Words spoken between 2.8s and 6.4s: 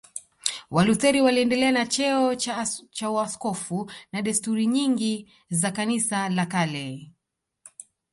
cha uaskofu na desturi nyingi za Kanisa